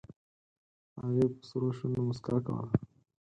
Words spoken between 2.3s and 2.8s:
کوله